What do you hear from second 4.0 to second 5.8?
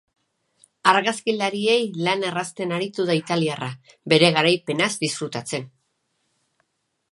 bere garaipenaz disfrutatzen.